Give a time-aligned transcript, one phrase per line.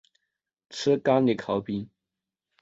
[0.71, 1.87] 吃咖哩烤饼